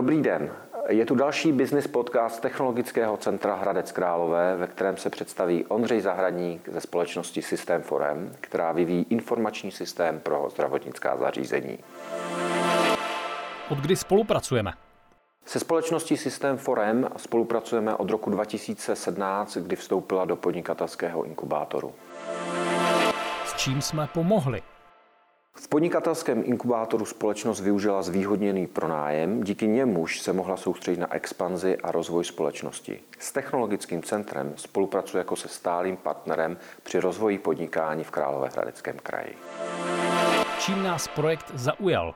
[0.00, 0.50] Dobrý den.
[0.88, 6.68] Je tu další business podcast Technologického centra Hradec Králové, ve kterém se představí Ondřej Zahradník
[6.68, 11.78] ze společnosti System Forem, která vyvíjí informační systém pro zdravotnická zařízení.
[13.70, 14.72] Od kdy spolupracujeme?
[15.44, 21.94] Se společností System Forem spolupracujeme od roku 2017, kdy vstoupila do podnikatelského inkubátoru.
[23.44, 24.62] S čím jsme pomohli?
[25.62, 31.92] V podnikatelském inkubátoru společnost využila zvýhodněný pronájem, díky němuž se mohla soustředit na expanzi a
[31.92, 33.00] rozvoj společnosti.
[33.18, 39.36] S technologickým centrem spolupracuje jako se stálým partnerem při rozvoji podnikání v Královéhradeckém kraji.
[40.58, 42.14] Čím nás projekt zaujal?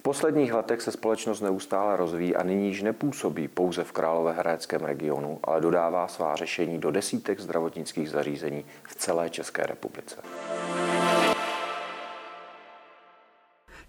[0.00, 5.40] V posledních letech se společnost neustále rozvíjí a nyní již nepůsobí pouze v Královéhradeckém regionu,
[5.44, 10.16] ale dodává svá řešení do desítek zdravotnických zařízení v celé České republice.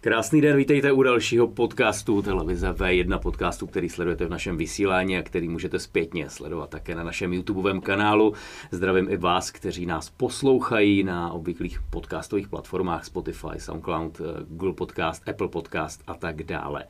[0.05, 5.21] Krásný den, vítejte u dalšího podcastu televize V1 podcastu, který sledujete v našem vysílání a
[5.24, 8.34] který můžete zpětně sledovat také na našem YouTubeovém kanálu.
[8.71, 15.48] Zdravím i vás, kteří nás poslouchají na obvyklých podcastových platformách Spotify, SoundCloud, Google Podcast, Apple
[15.48, 16.84] Podcast a tak dále.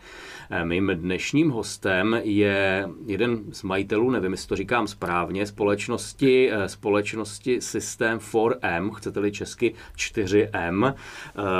[0.64, 8.18] Mým dnešním hostem je jeden z majitelů, nevím, jestli to říkám správně, společnosti, společnosti System
[8.18, 10.94] 4M, chcete-li česky 4M,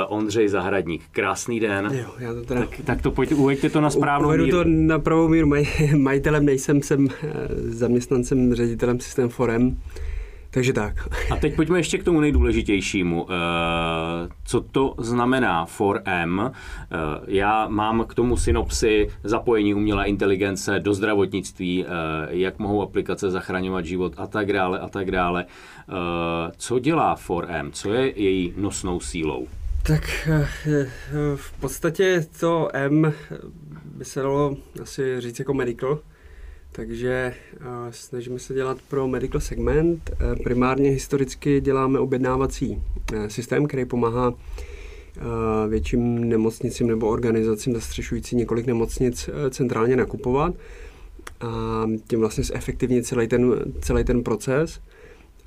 [0.08, 1.02] Ondřej Zahradník.
[1.10, 1.90] Krásný krásný den.
[1.92, 2.60] Jo, já to teda...
[2.60, 4.58] Tak, tak to pojďte, uveďte to na správnou Uvedu míru.
[4.58, 5.46] to na pravou míru.
[5.46, 5.64] Maj,
[5.96, 9.76] majitelem nejsem, jsem eh, zaměstnancem, ředitelem System Forem.
[10.50, 11.08] Takže tak.
[11.30, 13.26] A teď pojďme ještě k tomu nejdůležitějšímu.
[13.30, 16.50] Eh, co to znamená 4M?
[16.52, 21.84] Eh, já mám k tomu synopsy zapojení umělé inteligence do zdravotnictví,
[22.28, 25.44] jak mohou aplikace zachraňovat život a tak dále a tak dále.
[26.56, 27.70] Co dělá 4M?
[27.72, 29.46] Co je její nosnou sílou?
[29.86, 30.48] Tak eh,
[31.36, 33.12] v podstatě to M
[33.84, 35.98] by se dalo asi říct jako medical,
[36.72, 40.10] takže eh, snažíme se dělat pro medical segment.
[40.12, 42.82] Eh, primárně historicky děláme objednávací
[43.28, 44.34] systém, který pomáhá
[45.68, 50.54] větším nemocnicím nebo organizacím zastřešující několik nemocnic centrálně nakupovat
[51.40, 54.80] a tím vlastně zefektivnit celý ten, celý ten proces.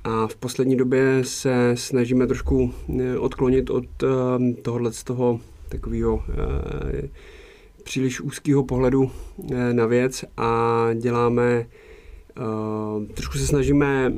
[0.04, 5.40] A v poslední době se snažíme trošku eh, odklonit od eh, tohohle z toho
[5.70, 7.10] takového eh,
[7.84, 9.12] příliš úzkého pohledu
[9.72, 11.66] na věc a děláme,
[13.14, 14.14] trošku se snažíme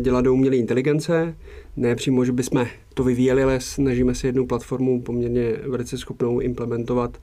[0.00, 1.36] dělat do umělé inteligence,
[1.76, 7.18] ne přímo, že bychom to vyvíjeli, ale snažíme se jednu platformu poměrně velice schopnou implementovat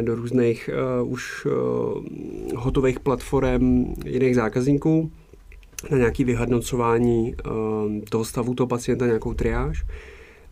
[0.00, 0.70] do různých
[1.04, 1.46] už
[2.56, 5.10] hotových platform jiných zákazníků
[5.90, 9.84] na nějaké vyhodnocování ehm, toho stavu toho pacienta, nějakou triáž.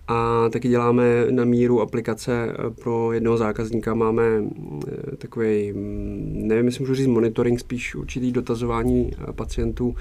[0.09, 3.95] A taky děláme na míru aplikace eh, pro jednoho zákazníka.
[3.95, 9.95] Máme eh, takový, mm, nevím, jestli můžu říct monitoring, spíš určitý dotazování eh, pacientů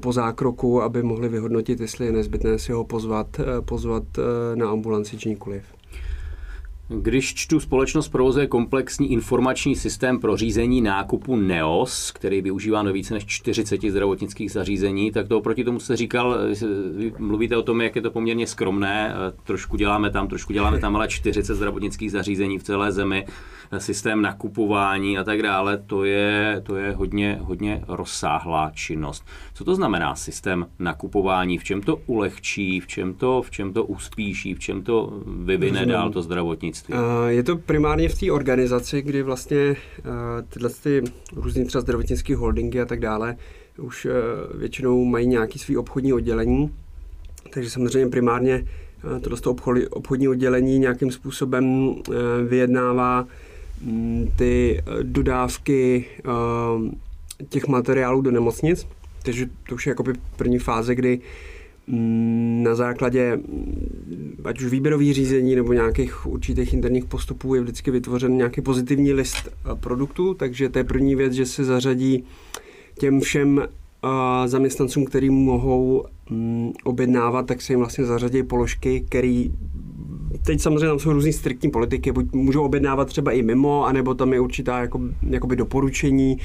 [0.00, 4.02] po zákroku, aby mohli vyhodnotit, jestli je nezbytné si ho pozvat, pozvat
[4.54, 5.62] na ambulanci či nikoliv.
[6.88, 13.14] Když čtu, společnost provozuje komplexní informační systém pro řízení nákupu NEOS, který využívá na více
[13.14, 16.38] než 40 zdravotnických zařízení, tak to oproti tomu se říkal,
[16.96, 19.14] vy mluvíte o tom, jak je to poměrně skromné,
[19.44, 23.26] trošku děláme tam, trošku děláme tam, ale 40 zdravotnických zařízení v celé zemi,
[23.78, 29.24] systém nakupování a tak dále, to je, to je hodně, hodně rozsáhlá činnost.
[29.54, 33.84] Co to znamená systém nakupování, v čem to ulehčí, v čem to, v čem to
[33.84, 36.46] uspíší, v čem to vyvine dál to zdravotnictví?
[36.56, 36.94] zdravotnictví?
[37.28, 39.76] Je to primárně v té organizaci, kdy vlastně
[40.48, 41.02] tyhle ty
[41.36, 43.36] různé třeba zdravotnické holdingy a tak dále
[43.78, 44.06] už
[44.54, 46.74] většinou mají nějaký svý obchodní oddělení,
[47.50, 48.64] takže samozřejmě primárně
[49.20, 49.38] tohle
[49.90, 51.94] obchodní oddělení nějakým způsobem
[52.48, 53.26] vyjednává
[54.36, 56.04] ty dodávky
[57.48, 58.86] těch materiálů do nemocnic,
[59.22, 61.20] takže to už je jakoby první fáze, kdy
[61.88, 67.90] Mm, na základě mm, ať už výběrových řízení nebo nějakých určitých interních postupů je vždycky
[67.90, 72.24] vytvořen nějaký pozitivní list eh, produktů, takže to je první věc, že se zařadí
[72.98, 79.44] těm všem eh, zaměstnancům, který mohou mm, objednávat, tak se jim vlastně zařadí položky, které
[80.42, 84.32] teď samozřejmě tam jsou různé striktní politiky, buď můžou objednávat třeba i mimo, anebo tam
[84.32, 86.38] je určitá jako, jakoby doporučení,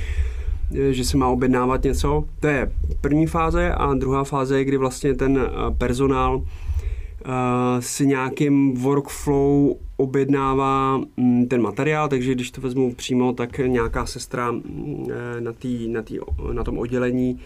[0.92, 2.24] že se má objednávat něco.
[2.40, 8.08] To je první fáze a druhá fáze je, kdy vlastně ten eh, personál eh, si
[8.08, 15.08] nějakým workflow objednává mm, ten materiál, takže když to vezmu přímo, tak nějaká sestra mm,
[15.40, 16.20] na, tý, na, tý,
[16.52, 17.40] na tom oddělení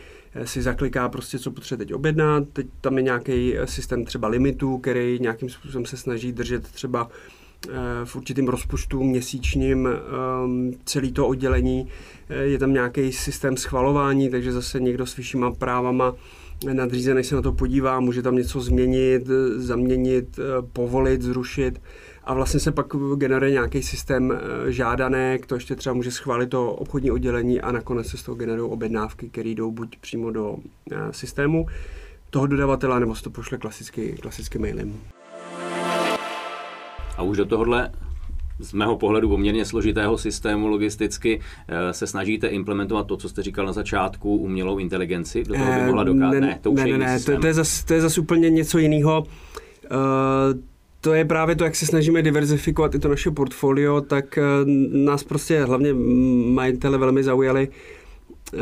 [0.43, 2.43] si zakliká prostě, co potřebuje teď objednat.
[2.53, 7.09] Teď tam je nějaký systém třeba limitů, který nějakým způsobem se snaží držet třeba
[8.03, 11.87] v určitém rozpočtu měsíčním ehm, celý to oddělení.
[12.41, 16.15] Je tam nějaký systém schvalování, takže zase někdo s vyššíma právama
[16.73, 20.39] nadřízený se na to podívá, může tam něco změnit, zaměnit,
[20.73, 21.81] povolit, zrušit
[22.25, 26.71] a vlastně se pak generuje nějaký systém eh, žádanek, to ještě třeba může schválit to
[26.73, 30.55] obchodní oddělení a nakonec se z toho generují objednávky, které jdou buď přímo do
[30.91, 31.67] eh, systému
[32.29, 34.93] toho dodavatele, nebo se to pošle klasicky, klasicky mailem.
[37.17, 37.91] A už do tohohle
[38.59, 43.65] z mého pohledu poměrně složitého systému logisticky eh, se snažíte implementovat to, co jste říkal
[43.65, 45.43] na začátku, umělou inteligenci?
[45.43, 46.39] Do toho by mohla dokázat?
[46.39, 48.21] Ne, ne, to už ne, je ne, ne, to, to, je zase, to je zase
[48.21, 49.23] úplně něco jiného.
[49.91, 50.74] Uh,
[51.05, 54.41] to je právě to, jak se snažíme diverzifikovat i to naše portfolio, tak eh,
[54.91, 55.93] nás prostě hlavně
[56.53, 57.67] majitele velmi zaujaly
[58.53, 58.59] eh,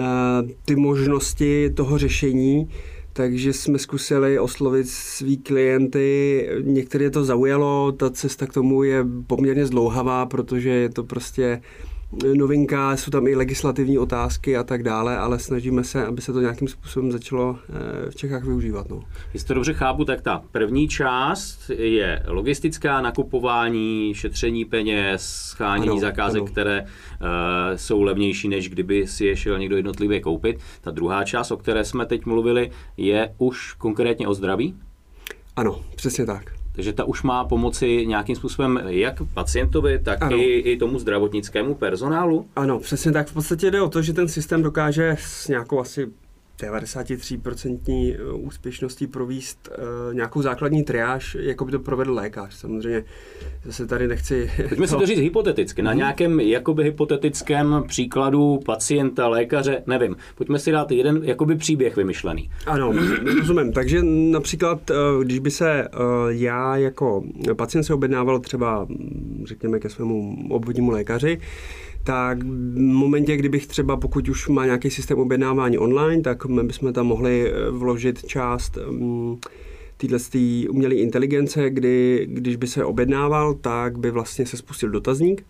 [0.65, 2.69] ty možnosti toho řešení,
[3.13, 9.65] takže jsme zkusili oslovit svý klienty, některé to zaujalo, ta cesta k tomu je poměrně
[9.65, 11.61] zdlouhavá, protože je to prostě
[12.37, 16.41] novinka, jsou tam i legislativní otázky a tak dále, ale snažíme se, aby se to
[16.41, 18.89] nějakým způsobem začalo eh, v Čechách využívat.
[18.89, 19.03] No.
[19.33, 25.99] Jestli to dobře chápu, tak ta první část je logistická nakupování, šetření peněz, schánění ano,
[25.99, 26.51] zakázek, ano.
[26.51, 26.87] které uh,
[27.75, 30.59] jsou levnější, než kdyby si je šel někdo jednotlivě koupit.
[30.81, 34.75] Ta druhá část, o které jsme teď mluvili, je už konkrétně o zdraví?
[35.55, 36.62] Ano, přesně tak.
[36.75, 42.47] Takže ta už má pomoci nějakým způsobem jak pacientovi, tak i, i tomu zdravotnickému personálu?
[42.55, 43.27] Ano, přesně tak.
[43.27, 46.11] V podstatě jde o to, že ten systém dokáže s nějakou asi
[46.59, 52.55] 93% eh, úspěšností províst uh, nějakou základní triáž, jako by to provedl lékař.
[52.55, 53.03] Samozřejmě
[53.63, 54.51] zase tady nechci...
[54.69, 54.93] Pojďme to...
[54.93, 55.97] si to říct hypoteticky, na mhm.
[55.97, 60.15] nějakém jakoby hypotetickém příkladu pacienta, lékaře, nevím.
[60.35, 62.49] Pojďme si dát jeden jakoby příběh vymyšlený.
[62.65, 62.93] Ano,
[63.39, 63.73] rozumím.
[63.73, 65.87] Takže například, uh, když by se
[66.27, 67.23] já jako
[67.55, 68.87] pacient se objednával třeba,
[69.43, 71.39] řekněme, ke svému obvodnímu lékaři,
[72.03, 76.93] tak v momentě, kdybych třeba, pokud už má nějaký systém objednávání online, tak my bychom
[76.93, 79.39] tam mohli eh, vložit část um,
[79.97, 80.19] téhle
[80.69, 85.45] umělé inteligence, kdy, když by se objednával, tak by vlastně se spustil dotazník,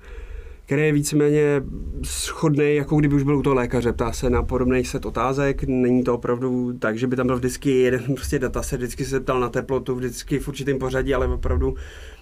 [0.66, 1.64] který je víceméně
[2.04, 3.94] schodný, jako kdyby už byl u toho lékaře.
[3.94, 5.64] Ptá se na podobný set otázek.
[5.64, 9.40] Není to opravdu tak, že by tam byl vždycky jeden prostě dataset, vždycky se ptal
[9.40, 11.76] na teplotu, vždycky v určitém pořadí, ale opravdu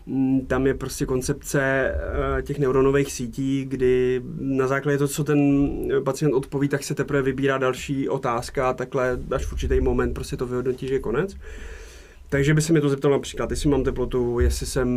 [0.06, 5.70] Mm, tam je prostě koncepce eh, těch neuronových sítí, kdy na základě toho, co ten
[6.04, 10.38] pacient odpoví, tak se teprve vybírá další otázka a takhle až v určitý moment prostě
[10.38, 11.36] to vyhodnotí, že je konec.
[12.32, 14.88] Takže by se mi to zeptal například, jestli mám teplotu, jestli jsem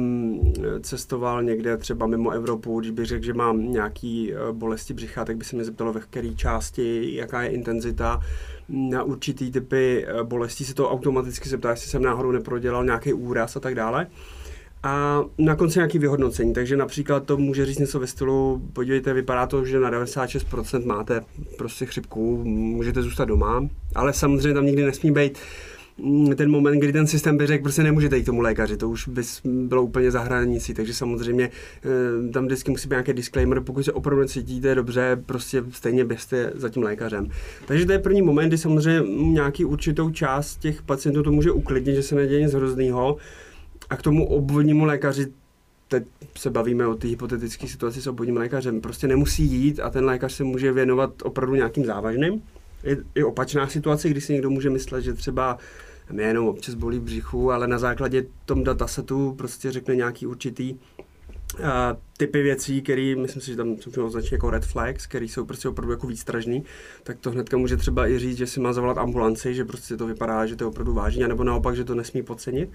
[0.59, 5.25] eh, cestoval někde třeba mimo Evropu, když bych řekl, že mám nějaký eh, bolesti břicha,
[5.25, 8.21] tak by se mě zeptalo ve které části, jaká je intenzita.
[8.69, 13.61] Na určitý typy bolestí se to automaticky zeptá, jestli jsem náhodou neprodělal nějaký úraz a
[13.61, 14.07] tak dále
[14.83, 16.53] a na konci nějaký vyhodnocení.
[16.55, 21.21] Takže například to může říct něco ve stylu, podívejte, vypadá to, že na 96% máte
[21.59, 25.39] prostě chřipku, můžete zůstat doma, ale samozřejmě tam nikdy nesmí být
[26.37, 29.09] ten moment, kdy ten systém by řekl, prostě nemůžete jít k tomu lékaři, to už
[29.09, 31.51] by bylo úplně za hranicí, takže samozřejmě
[31.85, 36.53] eh, tam vždycky musí být nějaký disclaimer, pokud se opravdu cítíte dobře, prostě stejně běžte
[36.55, 37.29] za tím lékařem.
[37.67, 41.95] Takže to je první moment, kdy samozřejmě nějaký určitou část těch pacientů to může uklidnit,
[41.95, 43.17] že se neděje nic hroznýho,
[43.91, 45.27] a k tomu obvodnímu lékaři,
[45.89, 46.05] teď
[46.39, 50.33] se bavíme o té hypotetické situaci s obvodním lékařem, prostě nemusí jít a ten lékař
[50.33, 52.43] se může věnovat opravdu nějakým závažným.
[52.85, 55.59] Je, je opačná situace, kdy si někdo může myslet, že třeba
[56.11, 60.81] nejenom občas bolí břichu, ale na základě tom datasetu prostě řekne nějaký určitý uh,
[62.17, 65.69] typy věcí, které myslím si, že tam jsou označeny jako red flags, které jsou prostě
[65.69, 66.65] opravdu jako výstražný,
[67.03, 70.07] tak to hnedka může třeba i říct, že si má zavolat ambulanci, že prostě to
[70.07, 72.71] vypadá, že to je opravdu vážně, nebo naopak, že to nesmí podcenit.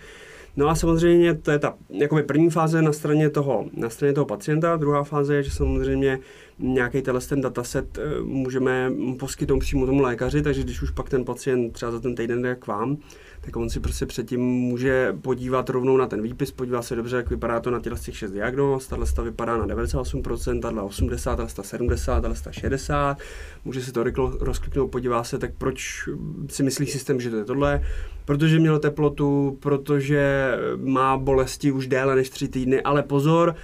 [0.58, 4.26] No a samozřejmě to je ta jakoby první fáze na straně toho, na straně toho
[4.26, 6.20] pacienta, druhá fáze je, že samozřejmě
[6.60, 11.26] nějaký tenhle ten dataset eh, můžeme poskytnout přímo tomu lékaři, takže když už pak ten
[11.26, 12.98] pacient třeba za ten týden jde k vám,
[13.42, 17.30] tak on si prostě předtím může podívat rovnou na ten výpis, podívat se dobře, jak
[17.30, 22.22] vypadá to na těch těch šest diagnóz, tahle vypadá na 98%, tahle 80, tahle 70,
[22.22, 23.18] tahle 60,
[23.66, 26.10] může si to rychlo rozkliknout, podívá se, tak proč
[26.50, 27.82] si myslí systém, že to je tohle,
[28.26, 30.39] protože měl teplotu, protože
[30.76, 33.56] má bolesti už déle než tři týdny, ale pozor,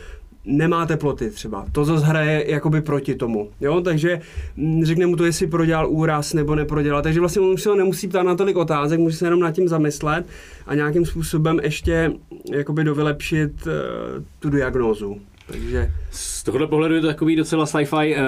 [0.46, 1.66] nemá teploty třeba.
[1.72, 3.50] To zase hraje jakoby proti tomu.
[3.62, 3.82] Jo?
[3.82, 4.22] Takže
[4.58, 7.02] mm, řekne mu to, jestli prodělal úraz nebo neprodělal.
[7.02, 9.68] Takže vlastně on se ho nemusí ptát na tolik otázek, může se jenom nad tím
[9.68, 10.26] zamyslet
[10.68, 12.12] a nějakým způsobem ještě
[12.52, 13.72] jakoby dovylepšit uh,
[14.40, 15.18] tu diagnózu.
[15.48, 15.92] Takže...
[16.12, 18.16] Z tohohle pohledu je to takový docela sci-fi.
[18.16, 18.22] Uh,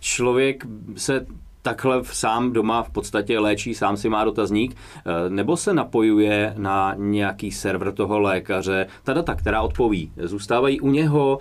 [0.00, 1.26] člověk se
[1.62, 6.94] takhle sám doma v podstatě léčí, sám si má dotazník, eh, nebo se napojuje na
[6.96, 11.38] nějaký server toho lékaře, ta data, která odpoví, zůstávají u něho,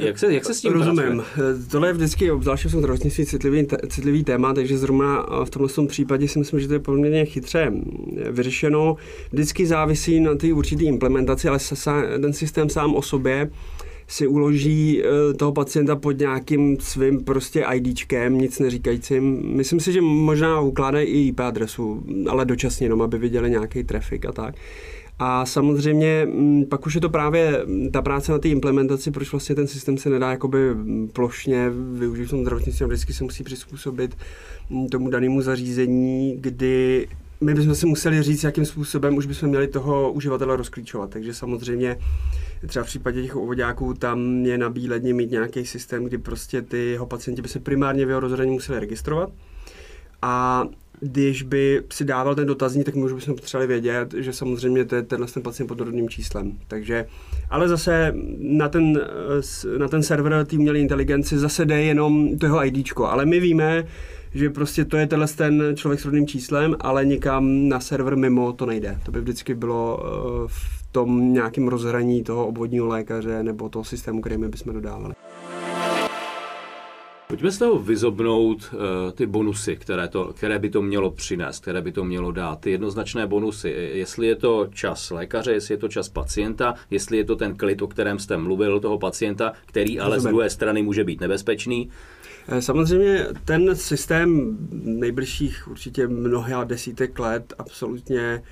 [0.00, 0.96] eh, jak se, jak se s tím Rozumím.
[0.96, 1.68] pracuje?
[1.70, 6.28] Tohle je vždycky, obzvláště v zdravotnictví, citlivý, citlivý téma, takže zrovna v tomhle tom případě
[6.28, 7.72] si myslím, že to je poměrně chytře
[8.30, 8.96] vyřešeno.
[9.32, 11.58] Vždycky závisí na té určité implementaci, ale
[12.20, 13.50] ten systém sám o sobě
[14.08, 19.40] si uloží eh, toho pacienta pod nějakým svým prostě IDčkem, nic neříkajícím.
[19.56, 24.26] Myslím si, že možná ukládají i IP adresu, ale dočasně jenom, aby viděli nějaký trafik
[24.26, 24.54] a tak.
[25.18, 27.62] A samozřejmě mm, pak už je to právě
[27.92, 30.58] ta práce na té implementaci, proč vlastně ten systém se nedá jakoby
[31.12, 34.16] plošně využít v tom zdravotnictví, vždycky se musí přizpůsobit
[34.70, 37.08] mm, tomu danému zařízení, kdy
[37.40, 41.10] my bychom si museli říct, jakým způsobem už bychom měli toho uživatele rozklíčovat.
[41.10, 41.96] Takže samozřejmě
[42.66, 47.06] třeba v případě těch obvodáků tam je nabíledně mít nějaký systém, kdy prostě ty jeho
[47.06, 49.30] pacienti by se primárně v jeho rozhraní museli registrovat.
[50.22, 50.64] A
[51.00, 54.94] když by si dával ten dotazník, tak my už bychom potřebovali vědět, že samozřejmě to
[54.94, 56.58] je tenhle ten pacient pod rodným číslem.
[56.68, 57.06] Takže,
[57.50, 59.00] ale zase na ten,
[59.78, 63.06] na ten server té umělé inteligenci zase jde jenom to jeho IDčko.
[63.06, 63.84] Ale my víme,
[64.34, 68.52] že prostě to je tenhle ten člověk s rodným číslem, ale nikam na server mimo
[68.52, 68.98] to nejde.
[69.04, 70.08] To by vždycky bylo eh,
[70.46, 75.14] v tom nějakém rozhraní toho obvodního lékaře nebo toho systému, který my bychom dodávali.
[77.28, 81.82] Pojďme z toho vyzobnout uh, ty bonusy, které, to, které by to mělo přinést, které
[81.82, 82.60] by to mělo dát.
[82.60, 83.90] Ty jednoznačné bonusy.
[83.92, 87.82] Jestli je to čas lékaře, jestli je to čas pacienta, jestli je to ten klid,
[87.82, 90.30] o kterém jste mluvil, toho pacienta, který ale Rozumím.
[90.30, 91.90] z druhé strany může být nebezpečný.
[92.50, 98.42] Eh, samozřejmě ten systém nejbližších určitě mnoha desítek let absolutně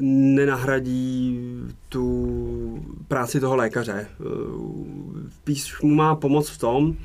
[0.00, 1.40] nenahradí
[1.88, 4.06] tu práci toho lékaře.
[4.08, 4.24] Eh,
[5.30, 6.96] Spíš mu má pomoc v tom,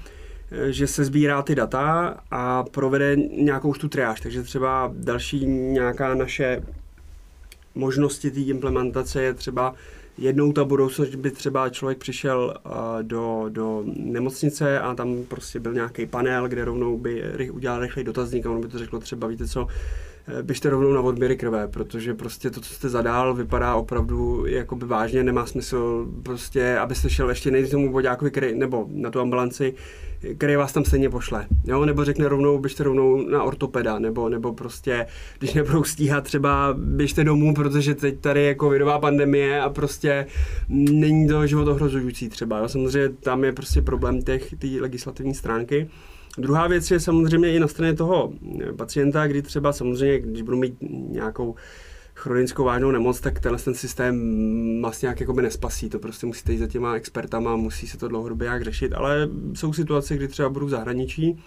[0.51, 4.21] eh, že se sbírá ty data a provede nějakou tu triáž.
[4.21, 6.61] Takže třeba další nějaká naše
[7.75, 9.73] možnosti té implementace je třeba
[10.19, 12.53] jednou ta budoucnost, by třeba člověk přišel
[13.01, 18.45] do, do nemocnice a tam prostě byl nějaký panel, kde rovnou by udělal rychlý dotazník
[18.45, 19.67] a on by to řekl třeba, víte co,
[20.41, 25.23] běžte rovnou na odběry krve, protože prostě to, co jste zadál, vypadá opravdu jakoby vážně,
[25.23, 29.73] nemá smysl prostě, abyste šel ještě nejdřív tomu boďákovi, který, nebo na tu ambulanci,
[30.37, 31.45] který vás tam stejně pošle.
[31.65, 31.85] Jo?
[31.85, 35.05] Nebo řekne rovnou, běžte rovnou na ortopeda, nebo, nebo prostě,
[35.39, 40.25] když nebudou stíhat, třeba běžte domů, protože teď tady je covidová pandemie a prostě
[40.69, 42.59] není to život ohrožující třeba.
[42.59, 42.69] Jo?
[42.69, 45.89] Samozřejmě tam je prostě problém těch, té legislativní stránky.
[46.37, 48.33] Druhá věc je samozřejmě i na straně toho
[48.77, 50.75] pacienta, kdy třeba samozřejmě, když budu mít
[51.09, 51.55] nějakou
[52.15, 54.15] chronickou vážnou nemoc, tak tenhle ten systém
[54.81, 55.89] vlastně nějak jakoby nespasí.
[55.89, 59.73] To prostě musíte jít za těma expertama, musí se to dlouhodobě nějak řešit, ale jsou
[59.73, 61.39] situace, kdy třeba budu v zahraničí,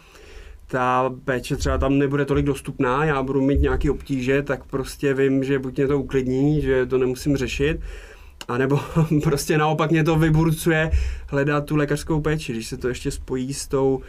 [0.66, 5.44] ta péče třeba tam nebude tolik dostupná, já budu mít nějaký obtíže, tak prostě vím,
[5.44, 7.80] že buď mě to uklidní, že to nemusím řešit,
[8.48, 8.80] a nebo
[9.22, 10.90] prostě naopak mě to vyburcuje
[11.28, 14.00] hledat tu lékařskou péči, když se to ještě spojí s tou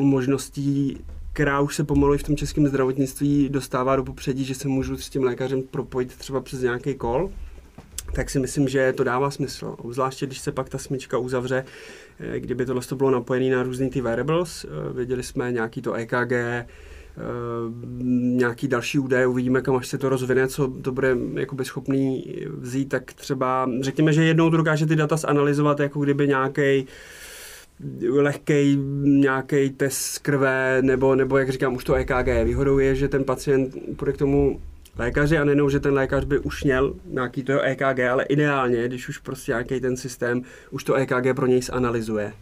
[0.00, 0.98] možností
[1.32, 5.10] která už se pomalu v tom českém zdravotnictví dostává do popředí, že se můžu s
[5.10, 7.30] tím lékařem propojit třeba přes nějaký kol,
[8.12, 9.74] tak si myslím, že to dává smysl.
[9.78, 11.64] Obzvláště, když se pak ta smyčka uzavře,
[12.20, 15.94] eh, kdyby tohle to bylo napojené na různý ty variables, eh, věděli jsme nějaký to
[15.94, 16.66] EKG,
[18.10, 22.88] nějaký další údaje, uvidíme, kam až se to rozvine, co to bude jakoby schopný vzít,
[22.88, 26.86] tak třeba řekněme, že jednou dokáže ty data zanalizovat, jako kdyby nějaký
[28.10, 32.28] lehký nějaký test krve, nebo, nebo jak říkám, už to EKG.
[32.44, 34.60] Výhodou je, že ten pacient půjde k tomu
[34.98, 39.08] lékaři a nejenom, že ten lékař by už měl nějaký to EKG, ale ideálně, když
[39.08, 42.32] už prostě nějaký ten systém už to EKG pro něj zanalizuje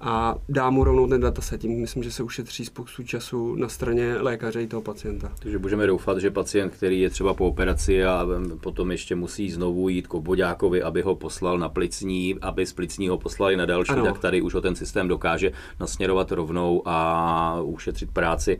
[0.00, 1.60] a dá mu rovnou ten dataset.
[1.60, 5.32] Tím myslím, že se ušetří spoustu času na straně lékaře i toho pacienta.
[5.38, 8.26] Takže můžeme doufat, že pacient, který je třeba po operaci a
[8.60, 13.08] potom ještě musí znovu jít k oboďákovi, aby ho poslal na plicní, aby z plicní
[13.08, 14.04] ho poslali na další, ano.
[14.04, 18.58] tak tady už ho ten systém dokáže nasměrovat rovnou a ušetřit práci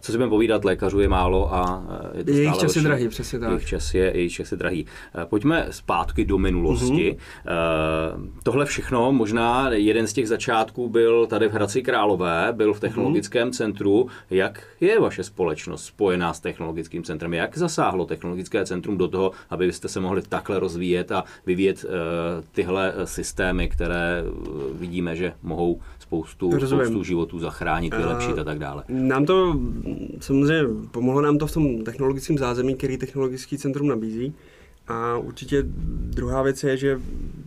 [0.00, 3.08] co si budeme povídat, lékařů je málo a eh, je to Jejich čas je drahý,
[3.08, 3.48] přesně tak.
[3.48, 4.86] Jejich čas je, jejich čas je drahý.
[5.14, 7.16] Eh, pojďme zpátky do minulosti.
[7.46, 8.32] Uh-huh.
[8.42, 13.48] Tohle všechno, možná jeden z těch začátků byl tady v Hradci Králové, byl v technologickém
[13.48, 13.56] uh-huh.
[13.56, 14.06] centru.
[14.30, 17.34] Jak je vaše společnost spojená s technologickým centrem?
[17.34, 21.90] Jak zasáhlo technologické centrum do toho, aby jste se mohli takhle rozvíjet a vyvíjet uh,
[22.52, 24.24] tyhle systémy, které
[24.74, 25.80] vidíme, že mohou
[26.12, 28.84] spoustu, spoustu životů zachránit, vylepšit a tak dále?
[28.88, 29.60] Nám to
[30.20, 34.34] samozřejmě pomohlo nám to v tom technologickém zázemí, který technologický centrum nabízí.
[34.88, 35.62] A určitě
[36.10, 37.00] druhá věc je, že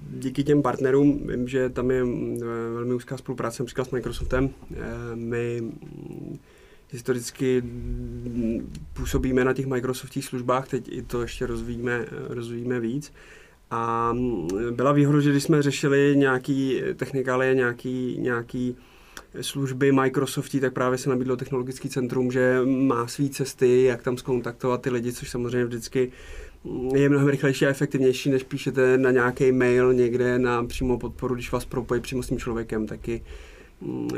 [0.10, 4.76] díky těm partnerům, vím, že tam je eh, velmi úzká spolupráce například s Microsoftem, eh,
[5.16, 5.64] my
[6.92, 7.64] historicky
[8.94, 13.12] působíme na těch Microsoftích službách, teď i to ještě rozvíjíme, rozvíjíme víc.
[13.72, 14.14] A
[14.72, 18.76] byla výhoda, že když jsme řešili nějaký technikálie, nějaký, nějaký
[19.42, 24.82] služby Microsoftí, tak právě se nabídlo technologický centrum, že má své cesty, jak tam skontaktovat
[24.82, 26.12] ty lidi, což samozřejmě vždycky
[26.96, 31.52] je mnohem rychlejší a efektivnější, než píšete na nějaký mail někde na přímo podporu, když
[31.52, 33.55] vás propojí přímo s tím člověkem, taky Mm,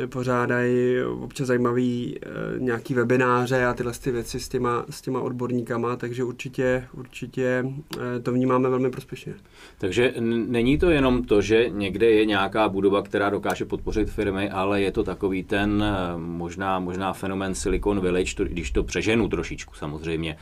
[0.09, 5.95] pořádají občas zajímavý eh, nějaký webináře a tyhle ty věci s těma, s těma odborníkama,
[5.95, 7.65] takže určitě, určitě
[7.97, 9.33] eh, to vnímáme velmi prospěšně.
[9.77, 10.13] Takže
[10.47, 14.91] není to jenom to, že někde je nějaká budova, která dokáže podpořit firmy, ale je
[14.91, 20.37] to takový ten eh, možná, možná fenomén Silicon Village, to, když to přeženu trošičku samozřejmě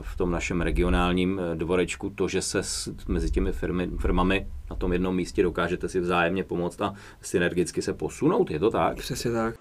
[0.00, 2.62] v tom našem regionálním dvorečku, to, že se
[3.08, 7.92] mezi těmi firmy, firmami na tom jednom místě dokážete si vzájemně pomoct a synergicky se
[7.92, 8.96] posunout, je to tak?
[8.96, 9.54] Přesně tak.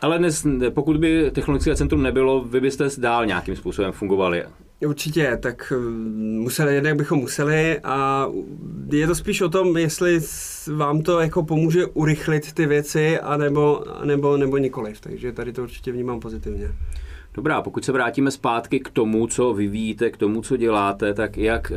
[0.00, 4.44] Ale dnes, pokud by technologické centrum nebylo, vy byste dál nějakým způsobem fungovali.
[4.86, 8.26] Určitě, tak mm, museli, jednak bychom museli a
[8.92, 10.20] je to spíš o tom, jestli
[10.66, 15.00] vám to jako pomůže urychlit ty věci, anebo, anebo, nebo nikoliv.
[15.00, 16.72] Takže tady to určitě vnímám pozitivně.
[17.34, 21.70] Dobrá, pokud se vrátíme zpátky k tomu, co vyvíjíte, k tomu, co děláte, tak jak
[21.70, 21.76] e,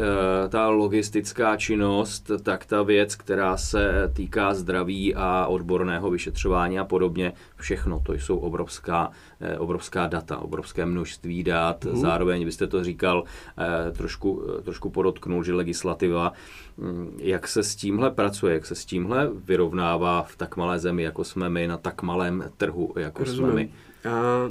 [0.49, 7.33] ta logistická činnost, tak ta věc, která se týká zdraví a odborného vyšetřování a podobně,
[7.55, 9.11] všechno to jsou obrovská,
[9.41, 11.85] e, obrovská data, obrovské množství dat.
[11.85, 11.95] Mm.
[11.95, 13.23] Zároveň byste to říkal,
[13.57, 16.33] e, trošku, trošku podotknul, že legislativa,
[16.77, 21.03] mm, jak se s tímhle pracuje, jak se s tímhle vyrovnává v tak malé zemi,
[21.03, 23.51] jako jsme my, na tak malém trhu, jako Rozumím.
[23.51, 23.69] jsme my.
[24.09, 24.49] A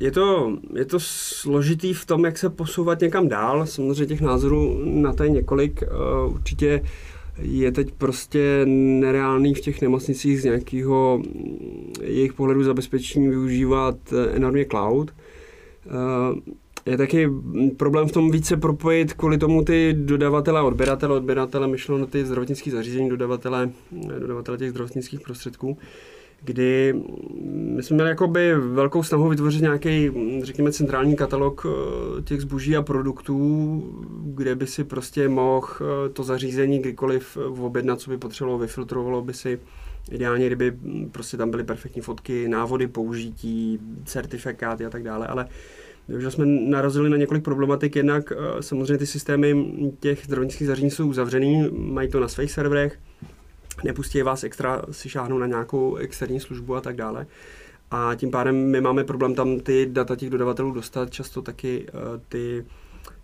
[0.00, 3.66] je to, je to složitý v tom, jak se posouvat někam dál.
[3.66, 5.82] Samozřejmě těch názorů na to je několik.
[5.82, 5.86] Eh,
[6.28, 6.82] určitě
[7.38, 14.36] je teď prostě nereálný v těch nemocnicích z nějakého mm, jejich pohledu zabezpečení využívat eh,
[14.36, 15.10] enormně cloud.
[16.86, 17.28] Eh, je taky
[17.76, 22.24] problém v tom více propojit kvůli tomu ty dodavatele a odběratele, odběratele myšlo na ty
[22.24, 23.70] zdravotnické zařízení, dodavatele,
[24.18, 25.78] dodavatele těch zdravotnických prostředků
[26.44, 26.94] kdy
[27.44, 30.10] my jsme měli jakoby velkou snahu vytvořit nějaký,
[30.42, 33.82] řekněme, centrální katalog eh, těch zboží a produktů,
[34.24, 39.34] kde by si prostě mohl eh, to zařízení kdykoliv objednat, co by potřebovalo, vyfiltrovalo by
[39.34, 39.58] si.
[40.10, 40.72] Ideálně, kdyby
[41.12, 45.46] prostě tam byly perfektní fotky, návody použití, certifikáty a tak dále, ale
[46.08, 51.08] že jsme narazili na několik problematik, jednak eh, samozřejmě ty systémy těch zdravotnických zařízení jsou
[51.08, 52.98] uzavřený, mají to na svých serverech,
[53.84, 57.26] nepustí vás extra si šáhnout na nějakou externí službu a tak dále.
[57.90, 61.10] A tím pádem my máme problém tam ty data těch dodavatelů dostat.
[61.10, 62.64] Často taky uh, ty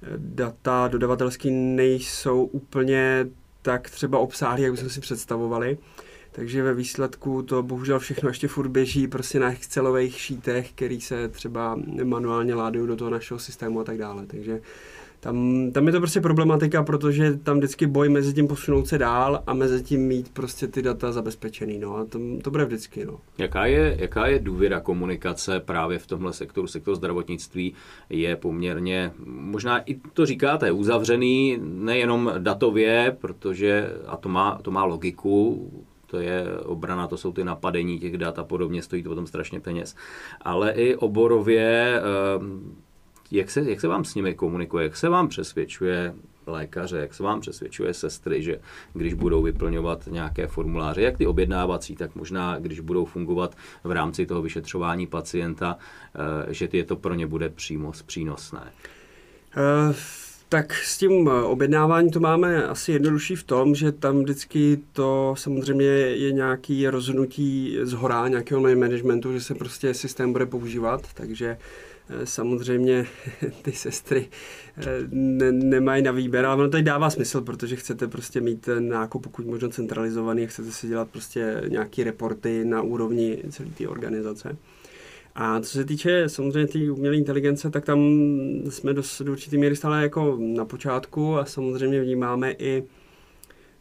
[0.03, 3.27] eh, data dodavatelský nejsou úplně
[3.63, 5.79] tak třeba obsáhlý, jak bychom si představovali.
[6.33, 11.29] Takže ve výsledku to bohužel všechno ještě furt běží prostě na Excelových šítech, který se
[11.29, 14.27] třeba manuálně ládují do toho našeho systému a tak dále.
[14.27, 14.61] Takže
[15.23, 19.43] tam, tam je to prostě problematika, protože tam vždycky boj mezi tím posunout se dál
[19.47, 21.79] a mezi tím mít prostě ty data zabezpečený.
[21.79, 21.97] No.
[21.97, 23.05] A to, to bude vždycky.
[23.05, 23.19] No.
[23.39, 26.67] Jaká, je, jaká je důvěra komunikace právě v tomhle sektoru?
[26.67, 27.75] Sektor zdravotnictví
[28.11, 34.85] je poměrně, možná i to říkáte, uzavřený nejenom datově, protože, a to má, to má
[34.85, 35.71] logiku,
[36.13, 39.61] to je obrana, to jsou ty napadení těch dat a podobně, stojí to potom strašně
[39.61, 39.97] peněz,
[40.41, 42.01] ale i oborově
[42.37, 42.77] ehm,
[43.31, 46.15] jak se, jak se vám s nimi komunikuje, jak se vám přesvědčuje
[46.47, 48.61] lékaře, jak se vám přesvědčuje sestry, že
[48.93, 54.27] když budou vyplňovat nějaké formuláře, jak ty objednávací, tak možná, když budou fungovat v rámci
[54.27, 55.77] toho vyšetřování pacienta,
[56.49, 58.73] eh, že je to pro ně bude přímo přínosné.
[59.57, 60.22] Uh...
[60.53, 65.85] Tak s tím objednávání to máme asi jednodušší v tom, že tam vždycky to samozřejmě
[65.85, 71.57] je nějaký rozhodnutí z hora, nějakého managementu, že se prostě systém bude používat, takže
[72.09, 73.07] Eh, samozřejmě
[73.63, 74.29] ty sestry
[74.77, 79.23] eh, ne, nemají na výběr, ale ono to dává smysl, protože chcete prostě mít nákup
[79.23, 84.57] pokud možno centralizovaný, chcete si dělat prostě nějaké reporty na úrovni celé té organizace.
[85.35, 87.99] A co se týče samozřejmě té tý umělé inteligence, tak tam
[88.69, 92.83] jsme do, do určité míry stále jako na počátku a samozřejmě vnímáme i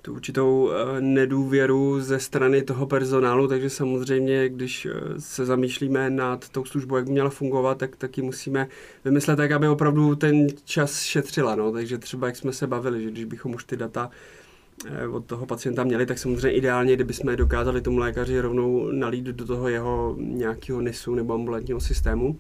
[0.01, 6.49] tu určitou eh, nedůvěru ze strany toho personálu, takže samozřejmě, když eh, se zamýšlíme nad
[6.49, 8.67] tou službou, jak by měla fungovat, tak taky musíme
[9.05, 11.55] vymyslet tak, aby opravdu ten čas šetřila.
[11.55, 11.71] No?
[11.71, 14.09] Takže třeba, jak jsme se bavili, že když bychom už ty data
[15.11, 19.67] od toho pacienta měli, tak samozřejmě ideálně, kdybychom dokázali tomu lékaři rovnou nalít do toho
[19.67, 22.39] jeho nějakého NISu nebo ambulantního systému,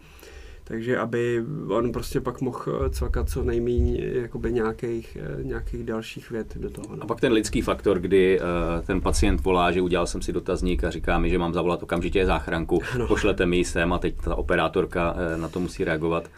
[0.63, 6.69] takže aby on prostě pak mohl celkat co nejméně jakoby nějakých, nějakých dalších věd do
[6.69, 6.95] toho.
[6.95, 7.03] No.
[7.03, 10.83] A pak ten lidský faktor, kdy uh, ten pacient volá, že udělal jsem si dotazník
[10.83, 13.07] a říká mi, že mám zavolat okamžitě záchranku, ano.
[13.07, 16.29] pošlete mi sem a teď ta operátorka uh, na to musí reagovat.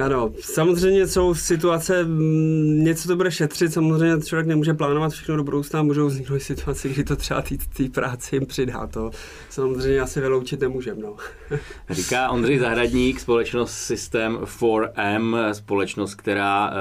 [0.00, 5.44] Ano, samozřejmě jsou situace, mm, něco to bude šetřit, samozřejmě člověk nemůže plánovat všechno do
[5.44, 7.42] budoucna, můžou vzniknout situace, kdy to třeba
[7.76, 9.10] té práci jim přidá, to
[9.50, 11.02] samozřejmě asi vyloučit nemůžeme.
[11.02, 11.16] No.
[11.90, 16.72] Říká Ondřej Zahradník, společnost System 4M, společnost, která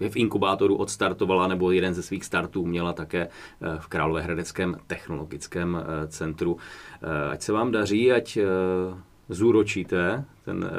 [0.00, 5.76] je v inkubátoru odstartovala, nebo jeden ze svých startů měla také eh, v Královéhradeckém technologickém
[5.76, 6.56] eh, centru.
[7.02, 8.38] Eh, ať se vám daří, ať
[9.28, 10.70] zúročíte ten,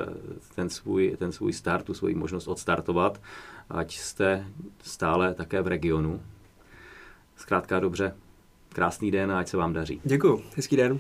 [0.56, 3.22] ten, svůj, ten svůj start, tu svoji možnost odstartovat,
[3.70, 4.46] ať jste
[4.84, 6.22] stále také v regionu.
[7.36, 8.16] Zkrátka dobře,
[8.70, 10.02] krásný den a ať se vám daří.
[10.04, 11.00] Děkuji, hezký den.